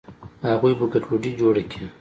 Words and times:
اغوئ 0.51 0.73
به 0.79 0.85
ګډوډي 0.93 1.31
جوړه 1.39 1.63
کي. 1.71 1.83